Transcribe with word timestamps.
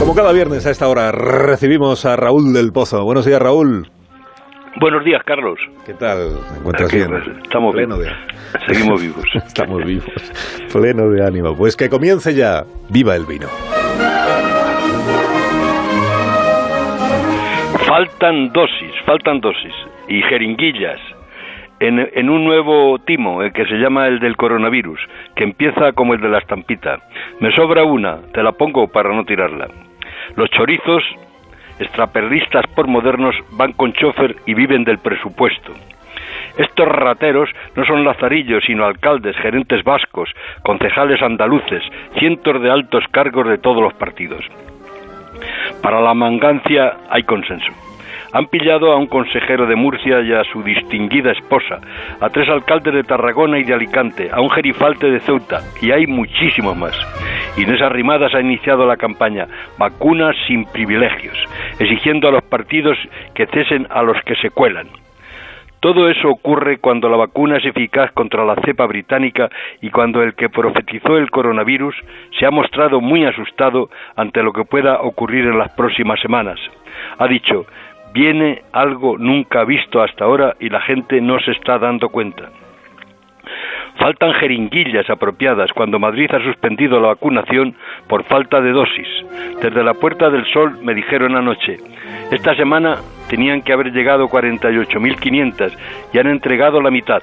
Como 0.00 0.14
cada 0.14 0.32
viernes 0.32 0.66
a 0.66 0.70
esta 0.70 0.88
hora 0.88 1.12
recibimos 1.12 2.06
a 2.06 2.16
Raúl 2.16 2.54
del 2.54 2.72
Pozo. 2.72 3.04
Buenos 3.04 3.26
días, 3.26 3.38
Raúl. 3.38 3.86
Buenos 4.80 5.04
días, 5.04 5.22
Carlos. 5.26 5.58
¿Qué 5.84 5.92
tal? 5.92 6.38
¿Me 6.52 6.58
encuentras 6.58 6.90
bien? 6.90 7.10
Estamos 7.44 7.74
pleno 7.74 7.98
vivos. 7.98 8.16
De... 8.54 8.66
Seguimos 8.74 9.02
vivos. 9.02 9.24
Estamos 9.34 9.84
vivos. 9.84 10.32
Pleno 10.72 11.10
de 11.10 11.22
ánimo. 11.22 11.54
Pues 11.54 11.76
que 11.76 11.90
comience 11.90 12.34
ya. 12.34 12.64
¡Viva 12.88 13.14
el 13.14 13.26
vino! 13.26 13.48
Faltan 17.86 18.50
dosis, 18.54 18.94
faltan 19.04 19.40
dosis 19.40 19.74
y 20.08 20.22
jeringuillas 20.22 20.98
en, 21.78 22.08
en, 22.14 22.30
un 22.30 22.44
nuevo 22.44 22.98
timo 23.00 23.42
el 23.42 23.52
que 23.52 23.66
se 23.66 23.74
llama 23.74 24.06
el 24.06 24.18
del 24.18 24.36
coronavirus, 24.38 24.98
que 25.36 25.44
empieza 25.44 25.92
como 25.92 26.14
el 26.14 26.22
de 26.22 26.30
la 26.30 26.38
estampita. 26.38 27.00
Me 27.40 27.54
sobra 27.54 27.84
una, 27.84 28.22
te 28.32 28.42
la 28.42 28.52
pongo 28.52 28.88
para 28.88 29.14
no 29.14 29.24
tirarla. 29.24 29.68
Los 30.36 30.50
chorizos 30.50 31.02
extraperlistas 31.78 32.66
por 32.74 32.86
modernos 32.86 33.34
van 33.52 33.72
con 33.72 33.92
chofer 33.92 34.36
y 34.46 34.54
viven 34.54 34.84
del 34.84 34.98
presupuesto. 34.98 35.72
Estos 36.58 36.88
rateros 36.88 37.48
no 37.74 37.84
son 37.84 38.04
lazarillos, 38.04 38.64
sino 38.66 38.84
alcaldes, 38.84 39.36
gerentes 39.36 39.82
vascos, 39.82 40.30
concejales 40.62 41.22
andaluces, 41.22 41.82
cientos 42.18 42.60
de 42.60 42.70
altos 42.70 43.04
cargos 43.10 43.48
de 43.48 43.58
todos 43.58 43.82
los 43.82 43.94
partidos. 43.94 44.44
Para 45.82 46.00
la 46.00 46.12
mangancia 46.12 46.98
hay 47.08 47.22
consenso. 47.22 47.72
Han 48.32 48.46
pillado 48.46 48.92
a 48.92 48.96
un 48.96 49.06
consejero 49.06 49.66
de 49.66 49.74
Murcia 49.74 50.20
y 50.20 50.32
a 50.32 50.44
su 50.44 50.62
distinguida 50.62 51.32
esposa, 51.32 51.80
a 52.20 52.28
tres 52.28 52.48
alcaldes 52.48 52.94
de 52.94 53.02
Tarragona 53.02 53.58
y 53.58 53.64
de 53.64 53.74
Alicante, 53.74 54.30
a 54.32 54.40
un 54.40 54.50
gerifalte 54.50 55.10
de 55.10 55.20
Ceuta, 55.20 55.60
y 55.82 55.90
hay 55.90 56.06
muchísimos 56.06 56.76
más. 56.76 56.94
Inés 57.56 57.82
Arrimadas 57.82 58.34
ha 58.34 58.40
iniciado 58.40 58.86
la 58.86 58.96
campaña 58.96 59.46
Vacunas 59.78 60.36
sin 60.46 60.64
privilegios, 60.66 61.36
exigiendo 61.78 62.28
a 62.28 62.32
los 62.32 62.42
partidos 62.44 62.96
que 63.34 63.46
cesen 63.46 63.86
a 63.90 64.02
los 64.02 64.16
que 64.24 64.36
se 64.36 64.50
cuelan. 64.50 64.88
Todo 65.80 66.10
eso 66.10 66.28
ocurre 66.28 66.78
cuando 66.78 67.08
la 67.08 67.16
vacuna 67.16 67.56
es 67.56 67.64
eficaz 67.64 68.12
contra 68.12 68.44
la 68.44 68.54
cepa 68.66 68.84
británica 68.86 69.48
y 69.80 69.90
cuando 69.90 70.22
el 70.22 70.34
que 70.34 70.50
profetizó 70.50 71.16
el 71.16 71.30
coronavirus 71.30 71.96
se 72.38 72.44
ha 72.44 72.50
mostrado 72.50 73.00
muy 73.00 73.24
asustado 73.24 73.88
ante 74.14 74.42
lo 74.42 74.52
que 74.52 74.64
pueda 74.64 75.00
ocurrir 75.00 75.46
en 75.46 75.58
las 75.58 75.72
próximas 75.72 76.20
semanas. 76.20 76.60
Ha 77.18 77.26
dicho, 77.26 77.64
viene 78.12 78.62
algo 78.72 79.16
nunca 79.16 79.64
visto 79.64 80.02
hasta 80.02 80.24
ahora 80.24 80.54
y 80.60 80.68
la 80.68 80.82
gente 80.82 81.20
no 81.22 81.40
se 81.40 81.52
está 81.52 81.78
dando 81.78 82.10
cuenta. 82.10 82.50
Faltan 84.00 84.32
jeringuillas 84.32 85.10
apropiadas 85.10 85.70
cuando 85.74 85.98
Madrid 85.98 86.30
ha 86.32 86.42
suspendido 86.42 86.98
la 87.00 87.08
vacunación 87.08 87.74
por 88.08 88.24
falta 88.24 88.58
de 88.62 88.72
dosis. 88.72 89.06
Desde 89.60 89.84
la 89.84 89.92
Puerta 89.92 90.30
del 90.30 90.46
Sol 90.46 90.78
me 90.82 90.94
dijeron 90.94 91.36
anoche, 91.36 91.76
esta 92.30 92.54
semana 92.54 92.96
tenían 93.28 93.60
que 93.60 93.74
haber 93.74 93.92
llegado 93.92 94.26
48.500 94.28 95.76
y 96.14 96.18
han 96.18 96.28
entregado 96.28 96.80
la 96.80 96.90
mitad. 96.90 97.22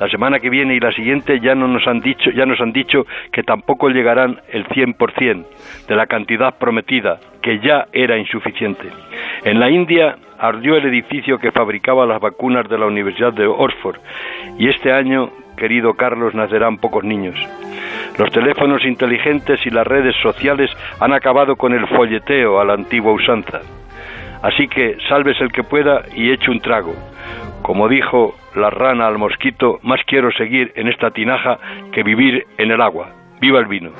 La 0.00 0.08
semana 0.08 0.40
que 0.40 0.50
viene 0.50 0.74
y 0.74 0.80
la 0.80 0.92
siguiente 0.92 1.38
ya 1.38 1.54
no 1.54 1.68
nos 1.68 1.86
han 1.86 2.00
dicho, 2.00 2.30
ya 2.30 2.44
nos 2.44 2.60
han 2.60 2.72
dicho 2.72 3.06
que 3.30 3.44
tampoco 3.44 3.88
llegarán 3.88 4.40
el 4.48 4.66
100% 4.66 5.46
de 5.86 5.96
la 5.96 6.06
cantidad 6.06 6.58
prometida, 6.58 7.20
que 7.40 7.60
ya 7.60 7.86
era 7.92 8.18
insuficiente. 8.18 8.88
En 9.44 9.60
la 9.60 9.70
India 9.70 10.16
ardió 10.38 10.76
el 10.76 10.86
edificio 10.86 11.38
que 11.38 11.52
fabricaba 11.52 12.04
las 12.04 12.20
vacunas 12.20 12.68
de 12.68 12.78
la 12.78 12.86
Universidad 12.86 13.32
de 13.32 13.46
Oxford 13.46 14.00
y 14.58 14.68
este 14.68 14.92
año, 14.92 15.30
querido 15.56 15.94
Carlos, 15.94 16.34
nacerán 16.34 16.78
pocos 16.78 17.04
niños. 17.04 17.36
Los 18.18 18.30
teléfonos 18.30 18.84
inteligentes 18.84 19.60
y 19.66 19.70
las 19.70 19.86
redes 19.86 20.14
sociales 20.22 20.70
han 21.00 21.12
acabado 21.12 21.56
con 21.56 21.72
el 21.72 21.86
folleteo 21.88 22.60
a 22.60 22.64
la 22.64 22.74
antigua 22.74 23.12
usanza. 23.12 23.60
Así 24.42 24.68
que 24.68 24.96
salves 25.08 25.40
el 25.40 25.50
que 25.50 25.64
pueda 25.64 26.02
y 26.14 26.30
eche 26.30 26.50
un 26.50 26.60
trago. 26.60 26.94
Como 27.62 27.88
dijo 27.88 28.36
la 28.54 28.70
rana 28.70 29.06
al 29.06 29.18
mosquito, 29.18 29.80
más 29.82 30.00
quiero 30.06 30.30
seguir 30.32 30.72
en 30.76 30.88
esta 30.88 31.10
tinaja 31.10 31.58
que 31.92 32.02
vivir 32.02 32.46
en 32.58 32.70
el 32.70 32.80
agua. 32.80 33.10
¡Viva 33.40 33.58
el 33.58 33.66
vino! 33.66 33.90